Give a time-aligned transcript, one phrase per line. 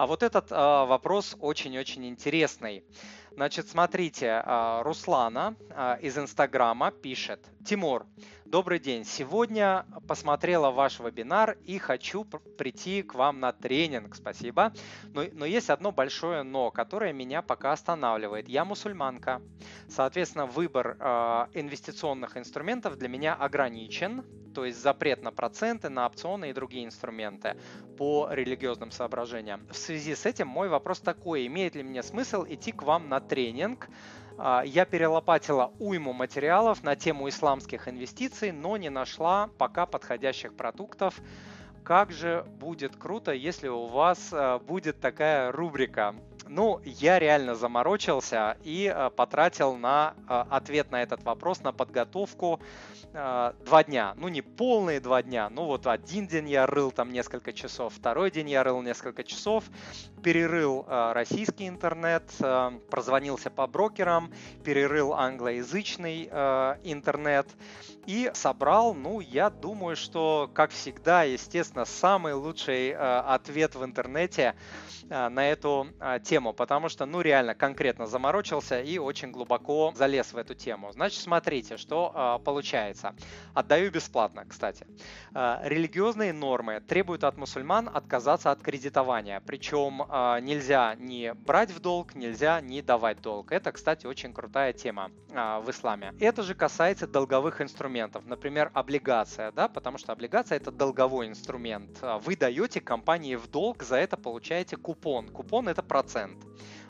[0.00, 2.82] А вот этот а, вопрос очень-очень интересный.
[3.32, 7.44] Значит, смотрите, а, Руслана а, из Инстаграма пишет.
[7.66, 8.06] Тимур,
[8.50, 9.04] добрый день.
[9.04, 14.16] Сегодня посмотрела ваш вебинар и хочу прийти к вам на тренинг.
[14.16, 14.72] Спасибо.
[15.14, 18.48] Но, но есть одно большое но, которое меня пока останавливает.
[18.48, 19.40] Я мусульманка.
[19.88, 26.50] Соответственно, выбор э, инвестиционных инструментов для меня ограничен то есть запрет на проценты, на опционы
[26.50, 27.56] и другие инструменты
[27.96, 29.64] по религиозным соображениям.
[29.70, 33.20] В связи с этим мой вопрос такой, имеет ли мне смысл идти к вам на
[33.20, 33.88] тренинг?
[34.42, 41.20] А, я перелопатила уйму материалов на тему исламских инвестиций, но не нашла пока подходящих продуктов.
[41.84, 46.14] Как же будет круто, если у вас а, будет такая рубрика
[46.50, 52.60] ну, я реально заморочился и э, потратил на э, ответ на этот вопрос, на подготовку
[53.12, 54.14] э, два дня.
[54.16, 58.32] Ну, не полные два дня, ну вот один день я рыл там несколько часов, второй
[58.32, 59.64] день я рыл несколько часов,
[60.24, 62.24] перерыл российский интернет,
[62.90, 64.32] прозвонился по брокерам,
[64.64, 66.24] перерыл англоязычный
[66.84, 67.46] интернет
[68.06, 74.54] и собрал, ну, я думаю, что, как всегда, естественно, самый лучший ответ в интернете
[75.08, 75.88] на эту
[76.24, 80.90] тему тему, потому что, ну, реально конкретно заморочился и очень глубоко залез в эту тему.
[80.92, 83.14] Значит, смотрите, что э, получается.
[83.54, 84.86] Отдаю бесплатно, кстати.
[85.34, 89.42] Э, религиозные нормы требуют от мусульман отказаться от кредитования.
[89.46, 93.52] Причем э, нельзя не брать в долг, нельзя не давать долг.
[93.52, 96.14] Это, кстати, очень крутая тема э, в исламе.
[96.20, 98.24] Это же касается долговых инструментов.
[98.26, 101.98] Например, облигация, да, потому что облигация это долговой инструмент.
[102.24, 105.28] Вы даете компании в долг, за это получаете купон.
[105.28, 106.44] Купон это процент процент.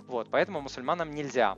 [0.06, 1.56] Вот, поэтому мусульманам нельзя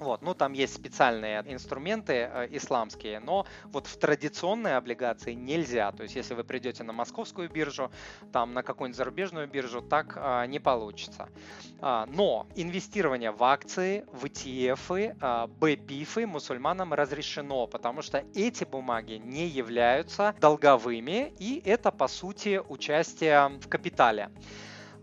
[0.00, 5.92] вот, ну там есть специальные инструменты э, исламские, но вот в традиционные облигации нельзя.
[5.92, 7.90] То есть если вы придете на московскую биржу,
[8.32, 11.28] там на какую-нибудь зарубежную биржу, так э, не получится.
[11.80, 19.20] А, но инвестирование в акции, в ETF, э, BPIF мусульманам разрешено, потому что эти бумаги
[19.22, 24.30] не являются долговыми, и это по сути участие в капитале.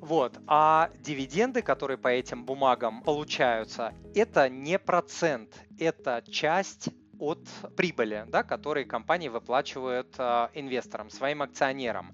[0.01, 0.39] Вот.
[0.47, 8.43] А дивиденды, которые по этим бумагам получаются, это не процент, это часть от прибыли, да,
[8.43, 12.11] которые компании выплачивают э, инвесторам, своим акционерам.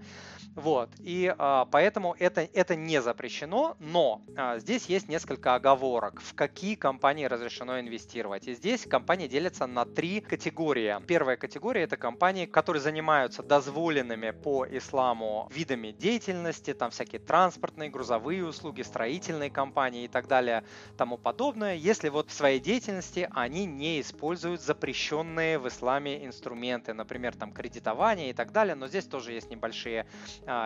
[0.55, 6.35] Вот, и а, поэтому это, это не запрещено, но а, здесь есть несколько оговорок, в
[6.35, 8.47] какие компании разрешено инвестировать.
[8.47, 10.95] И здесь компании делятся на три категории.
[11.07, 18.45] Первая категория– это компании, которые занимаются дозволенными по исламу видами деятельности, там всякие транспортные, грузовые
[18.45, 20.63] услуги, строительные компании и так далее,
[20.97, 27.35] тому подобное, если вот в своей деятельности они не используют запрещенные в исламе инструменты, например,
[27.35, 30.05] там кредитование и так далее, но здесь тоже есть небольшие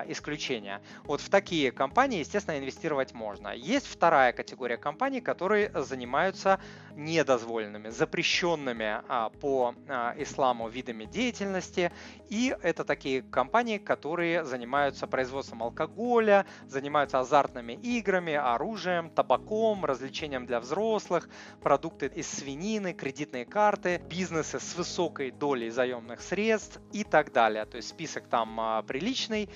[0.08, 0.82] исключения.
[1.04, 3.50] Вот в такие компании, естественно, инвестировать можно.
[3.50, 6.60] Есть вторая категория компаний, которые занимаются
[6.98, 11.92] недозволенными, запрещенными а, по а, исламу видами деятельности.
[12.30, 20.60] И это такие компании, которые занимаются производством алкоголя, занимаются азартными играми, оружием, табаком, развлечением для
[20.60, 21.30] взрослых,
[21.62, 27.66] продукты из свинины, кредитные карты, бизнесы с высокой долей заемных средств и так далее.
[27.66, 29.50] То есть список там приличный.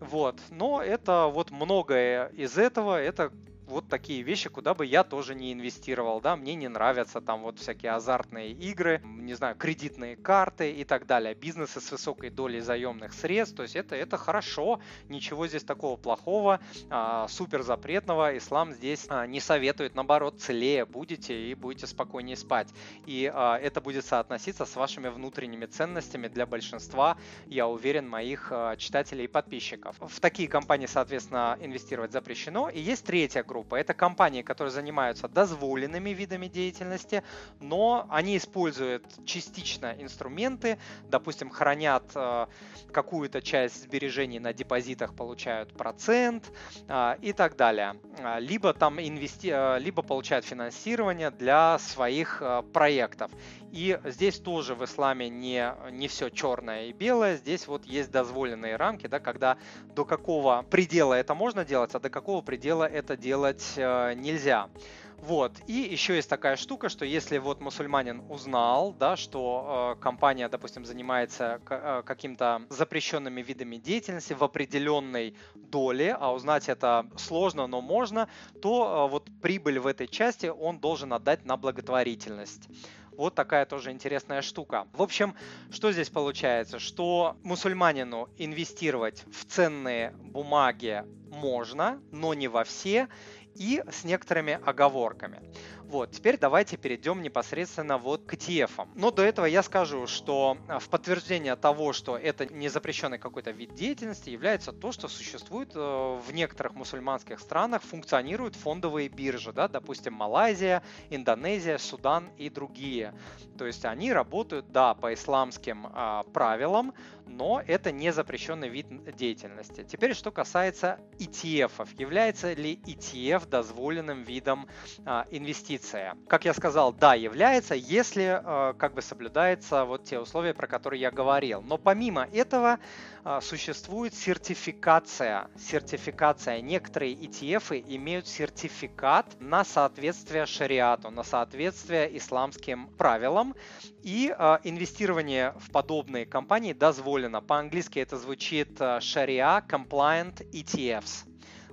[0.00, 0.40] Вот.
[0.50, 3.32] Но это вот многое из этого, это
[3.66, 7.58] вот такие вещи, куда бы я тоже не инвестировал, да, мне не нравятся там вот
[7.58, 13.12] всякие азартные игры, не знаю, кредитные карты и так далее, бизнесы с высокой долей заемных
[13.12, 16.60] средств, то есть это, это хорошо, ничего здесь такого плохого,
[16.90, 22.68] а, супер запретного ислам здесь а, не советует, наоборот, целее будете и будете спокойнее спать,
[23.04, 27.16] и а, это будет соотноситься с вашими внутренними ценностями для большинства,
[27.46, 29.96] я уверен, моих а, читателей и подписчиков.
[30.00, 33.76] В такие компании, соответственно, инвестировать запрещено, и есть третья группа, группа.
[33.76, 37.22] Это компании, которые занимаются дозволенными видами деятельности,
[37.60, 40.76] но они используют частично инструменты,
[41.08, 42.46] допустим, хранят э,
[42.92, 46.52] какую-то часть сбережений на депозитах, получают процент
[46.88, 47.94] э, и так далее.
[48.18, 49.50] А, либо там инвести...
[49.50, 53.30] Э, либо получают финансирование для своих э, проектов.
[53.76, 58.76] И здесь тоже в исламе не, не все черное и белое, здесь вот есть дозволенные
[58.76, 59.58] рамки, да, когда
[59.94, 64.70] до какого предела это можно делать, а до какого предела это делать э, нельзя.
[65.18, 65.52] Вот.
[65.66, 70.84] И еще есть такая штука, что если вот мусульманин узнал, да, что э, компания, допустим,
[70.84, 78.28] занимается э, каким-то запрещенными видами деятельности в определенной доле, а узнать это сложно, но можно,
[78.62, 82.68] то э, вот прибыль в этой части он должен отдать на благотворительность.
[83.16, 84.86] Вот такая тоже интересная штука.
[84.92, 85.34] В общем,
[85.70, 86.78] что здесь получается?
[86.78, 93.08] Что мусульманину инвестировать в ценные бумаги можно, но не во все
[93.54, 95.40] и с некоторыми оговорками.
[95.88, 98.88] Вот, теперь давайте перейдем непосредственно вот к ETF.
[98.96, 103.52] Но до этого я скажу, что а, в подтверждение того, что это не запрещенный какой-то
[103.52, 109.68] вид деятельности, является то, что существует э, в некоторых мусульманских странах, функционируют фондовые биржи, да,
[109.68, 113.14] допустим, Малайзия, Индонезия, Судан и другие.
[113.56, 116.94] То есть они работают, да, по исламским а, правилам,
[117.26, 118.86] но это не запрещенный вид
[119.16, 119.84] деятельности.
[119.84, 121.88] Теперь, что касается ETF.
[121.98, 124.68] Является ли ETF дозволенным видом
[125.04, 125.26] а,
[125.76, 126.12] инвестиции?
[126.28, 131.00] Как я сказал, да, является, если а, как бы соблюдается вот те условия, про которые
[131.00, 131.62] я говорил.
[131.62, 132.78] Но помимо этого
[133.24, 135.48] а, существует сертификация.
[135.58, 136.60] Сертификация.
[136.60, 143.54] Некоторые ETF имеют сертификат на соответствие шариату, на соответствие исламским правилам.
[144.02, 147.40] И э, инвестирование в подобные компании дозволено.
[147.40, 151.26] По-английски это звучит э, Sharia Compliant ETFs.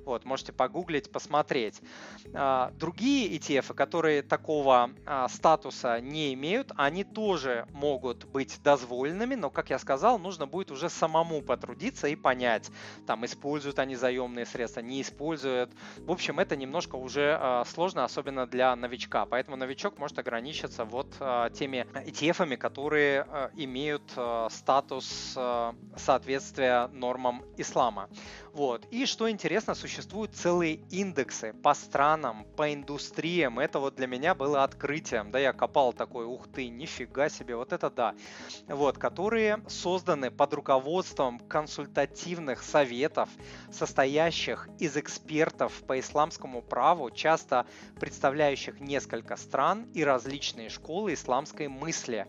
[0.05, 1.81] Вот, можете погуглить, посмотреть.
[2.33, 9.49] А, другие ETF, которые такого а, статуса не имеют, они тоже могут быть дозволенными, но,
[9.49, 12.71] как я сказал, нужно будет уже самому потрудиться и понять,
[13.05, 15.71] там, используют они заемные средства, не используют.
[15.97, 19.25] В общем, это немножко уже а, сложно, особенно для новичка.
[19.25, 21.11] Поэтому новичок может ограничиться вот
[21.53, 23.25] теми ETF, которые
[23.55, 24.03] имеют
[24.49, 25.37] статус
[25.95, 28.09] соответствия нормам ислама.
[28.53, 28.85] Вот.
[28.91, 32.12] И что интересно, существуют целые индексы по странам,
[32.55, 33.59] по индустриям.
[33.59, 35.31] Это вот для меня было открытием.
[35.31, 38.15] Да, я копал такой, ух ты, нифига себе, вот это да.
[38.67, 43.29] Вот, которые созданы под руководством консультативных советов,
[43.71, 47.65] состоящих из экспертов по исламскому праву, часто
[47.99, 52.27] представляющих несколько стран и различные школы исламской мысли.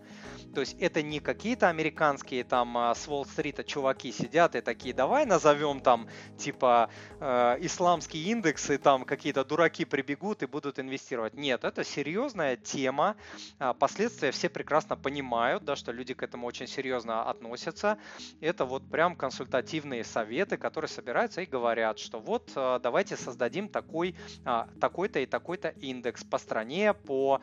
[0.55, 5.27] То есть это не какие-то американские там а, с Уолл-стрита чуваки сидят и такие, давай
[5.27, 6.09] назовем там
[6.39, 11.35] типа э, исламский индекс там какие-то дураки прибегут и будут инвестировать.
[11.35, 13.17] Нет, это серьезная тема.
[13.59, 17.99] А, последствия все прекрасно понимают, да, что люди к этому очень серьезно относятся.
[18.41, 24.15] Это вот прям консультативные советы, которые собираются и говорят, что вот э, давайте создадим такой,
[24.45, 27.41] э, такой-то и такой-то индекс по стране, по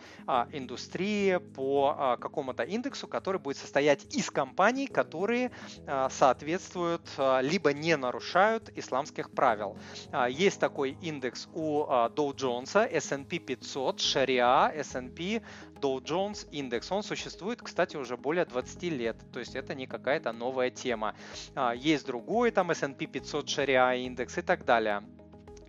[0.53, 5.51] индустрии, по какому-то индексу, который будет состоять из компаний, которые
[5.87, 9.77] а, соответствуют а, либо не нарушают исламских правил.
[10.11, 11.85] А, есть такой индекс у
[12.21, 15.41] Dow Jones, S&P 500, Sharia, S&P
[15.81, 16.91] Dow Jones индекс.
[16.91, 21.15] Он существует, кстати, уже более 20 лет, то есть это не какая-то новая тема.
[21.75, 25.01] Есть другой там S&P 500 Sharia индекс и так далее.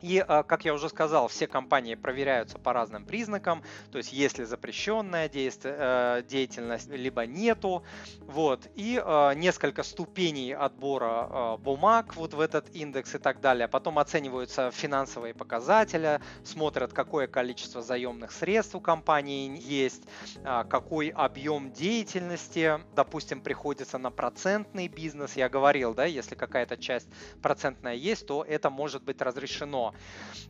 [0.02, 4.38] И, а, как я уже сказал, все компании проверяются по разным признакам, то есть есть
[4.38, 7.84] ли запрещенная э, деятельность, либо нету.
[8.20, 8.66] Вот.
[8.74, 13.68] И а, несколько ступеней отбора а, бумаг вот в этот индекс и так далее.
[13.68, 20.02] Потом оцениваются финансовые показатели, смотрят, какое количество заемных средств у компании есть,
[20.42, 25.36] какой объем деятельности, допустим, приходится на процентный бизнес.
[25.36, 27.08] Я говорил, да, если какая-то часть
[27.40, 29.91] процентная есть, то это может быть разрешено.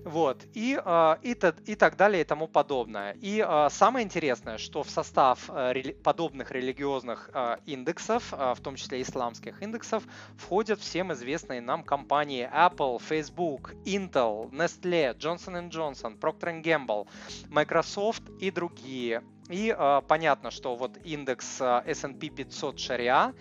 [0.04, 0.44] Вот.
[0.54, 1.30] И, а, и,
[1.66, 3.16] и так далее и тому подобное.
[3.20, 5.72] И а, самое интересное, что в состав а,
[6.02, 7.30] подобных религиозных
[7.66, 10.04] индексов, в том числе исламских индексов,
[10.36, 17.06] входят всем известные нам компании Apple, Facebook, Intel, Nestle, Johnson Johnson, Procter Gamble,
[17.48, 19.22] Microsoft и другие.
[19.48, 23.34] И э, понятно, что вот индекс э, S&P 500 Sharia,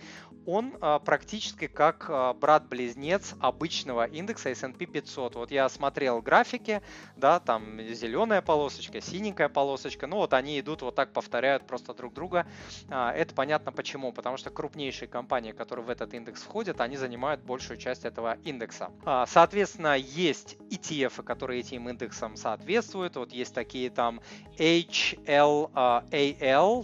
[0.46, 5.34] он а, практически как а, брат-близнец обычного индекса S&P 500.
[5.36, 6.82] Вот я смотрел графики,
[7.16, 12.14] да, там зеленая полосочка, синенькая полосочка, ну вот они идут вот так, повторяют просто друг
[12.14, 12.46] друга.
[12.88, 17.42] А, это понятно почему, потому что крупнейшие компании, которые в этот индекс входят, они занимают
[17.42, 18.90] большую часть этого индекса.
[19.04, 23.16] А, соответственно, есть ETF, которые этим индексам соответствуют.
[23.16, 24.20] Вот есть такие там
[24.58, 26.04] HLAL, а,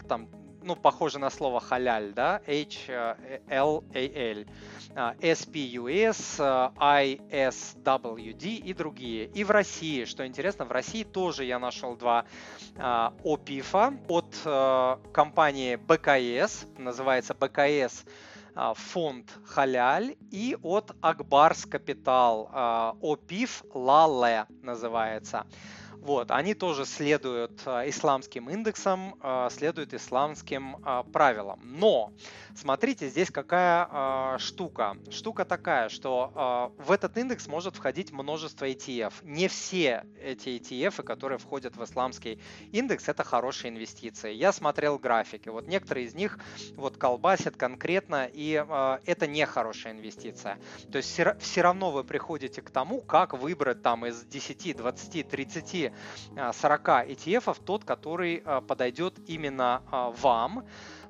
[0.09, 0.29] там
[0.69, 4.45] ну, похоже на слово халяль, да, H-L-A-L,
[4.95, 6.39] SPUS,
[6.77, 9.25] ISWD и другие.
[9.25, 12.27] И в России, что интересно, в России тоже я нашел два
[12.77, 18.05] ОПИФа от а, компании БКС, называется БКС
[18.55, 22.51] а, фонд Халяль и от Акбарс Капитал
[23.01, 25.47] ОПИФ Лале называется.
[26.01, 31.61] Вот, они тоже следуют а, исламским индексам, а, следуют исламским а, правилам.
[31.63, 32.13] Но
[32.55, 34.97] смотрите, здесь какая штука.
[35.11, 39.13] Штука такая, что в этот индекс может входить множество ETF.
[39.23, 42.41] Не все эти ETF, которые входят в исламский
[42.73, 44.33] индекс, это хорошие инвестиции.
[44.33, 45.49] Я смотрел графики.
[45.49, 46.39] Вот некоторые из них
[46.75, 48.53] вот колбасят конкретно, и
[49.07, 50.59] это не хорошая инвестиция.
[50.91, 55.88] То есть все равно вы приходите к тому, как выбрать там из 10, 20, 30
[56.35, 60.65] 40 ETF тот, который а, подойдет именно а, вам.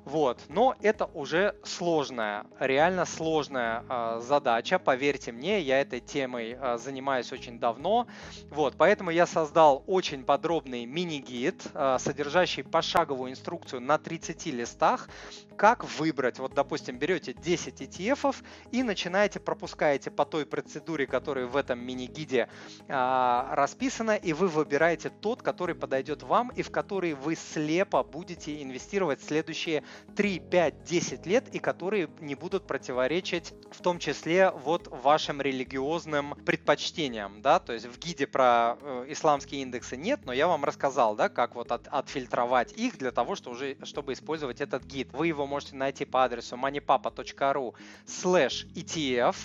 [0.05, 0.39] Вот.
[0.49, 4.79] Но это уже сложная, реально сложная э, задача.
[4.79, 8.07] Поверьте мне, я этой темой э, занимаюсь очень давно.
[8.49, 8.75] Вот.
[8.77, 15.09] Поэтому я создал очень подробный мини-гид, э, содержащий пошаговую инструкцию на 30 листах,
[15.55, 16.39] как выбрать.
[16.39, 18.35] Вот, допустим, берете 10 ETF
[18.71, 22.47] и начинаете, пропускаете по той процедуре, которая в этом мини-гиде
[22.87, 28.63] э, расписана, и вы выбираете тот, который подойдет вам и в который вы слепо будете
[28.63, 29.83] инвестировать следующие
[30.15, 36.35] 3, 5, 10 лет и которые не будут противоречить в том числе вот вашим религиозным
[36.45, 41.15] предпочтениям, да, то есть в гиде про э, исламские индексы нет, но я вам рассказал,
[41.15, 45.09] да, как вот от, отфильтровать их для того, что уже, чтобы использовать этот гид.
[45.13, 47.73] Вы его можете найти по адресу moneypapa.ru
[48.05, 49.35] slash ETF.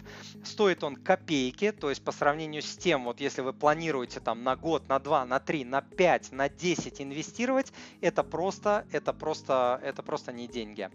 [0.45, 4.57] Стоит он копейки, то есть по сравнению с тем, вот если вы планируете там на
[4.57, 10.03] год, на два, на три, на пять, на 10 инвестировать, это просто, это просто, это
[10.03, 10.91] просто не деньги.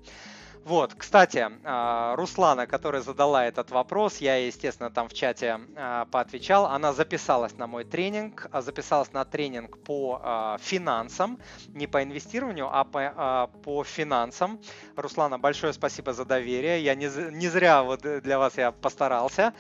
[0.66, 6.66] Вот, кстати, а, Руслана, которая задала этот вопрос, я, естественно, там в чате а, поотвечал,
[6.66, 12.84] она записалась на мой тренинг, а, записалась на тренинг по финансам, не по инвестированию, а
[12.84, 14.60] по, по финансам.
[14.96, 19.54] Руслана, большое спасибо за доверие, я не, не зря вот для вас я постарался.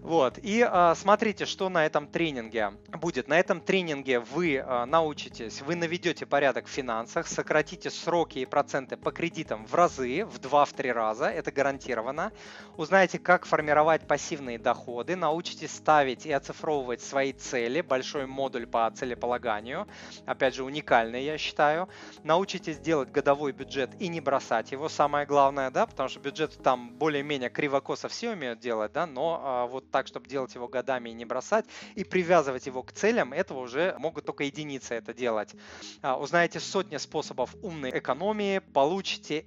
[0.00, 3.26] Вот, и смотрите, что на этом тренинге будет.
[3.26, 9.12] На этом тренинге вы научитесь, вы наведете порядок в финансах, сократите сроки и проценты по
[9.12, 12.32] кредитам в разы, в 2-3 раза, это гарантированно.
[12.76, 19.86] Узнаете, как формировать пассивные доходы, научитесь ставить и оцифровывать свои цели, большой модуль по целеполаганию,
[20.24, 21.88] опять же уникальный, я считаю.
[22.24, 26.90] Научитесь делать годовой бюджет и не бросать его, самое главное, да, потому что бюджет там
[26.90, 31.12] более-менее кривокосо все умеют делать, да, но а, вот так, чтобы делать его годами и
[31.12, 35.54] не бросать, и привязывать его к целям, этого уже могут только единицы это делать.
[36.02, 38.95] А, узнаете сотни способов умной экономии, получите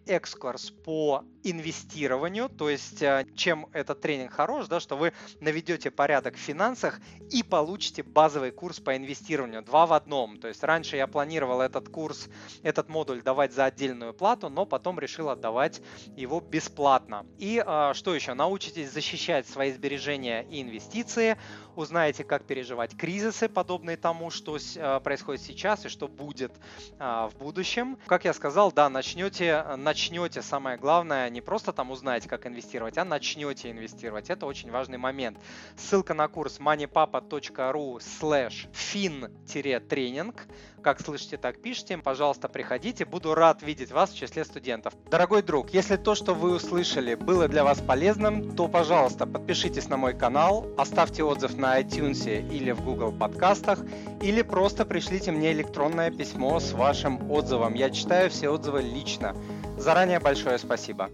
[0.05, 6.35] экскурс по инвестированию, то есть э, чем этот тренинг хорош, да, что вы наведете порядок
[6.35, 6.99] в финансах
[7.31, 10.39] и получите базовый курс по инвестированию, два в одном.
[10.39, 12.27] То есть раньше я планировал этот курс,
[12.63, 15.81] этот модуль давать за отдельную плату, но потом решил отдавать
[16.15, 17.25] его бесплатно.
[17.37, 18.33] И э, что еще?
[18.33, 21.37] Научитесь защищать свои сбережения и инвестиции,
[21.79, 26.51] узнаете, как переживать кризисы, подобные тому, что э, происходит сейчас и что будет
[26.99, 27.97] в будущем.
[28.05, 32.97] Как я сказал, да, начнете, начнете сам самое главное, не просто там узнаете, как инвестировать,
[32.97, 34.29] а начнете инвестировать.
[34.29, 35.37] Это очень важный момент.
[35.77, 40.47] Ссылка на курс moneypapa.ru slash fin-тренинг.
[40.81, 41.97] Как слышите, так пишите.
[41.97, 43.05] Пожалуйста, приходите.
[43.05, 44.93] Буду рад видеть вас в числе студентов.
[45.09, 49.97] Дорогой друг, если то, что вы услышали, было для вас полезным, то, пожалуйста, подпишитесь на
[49.97, 53.79] мой канал, оставьте отзыв на iTunes или в Google подкастах,
[54.21, 57.73] или просто пришлите мне электронное письмо с вашим отзывом.
[57.73, 59.35] Я читаю все отзывы лично.
[59.77, 61.09] Заранее большое спасибо.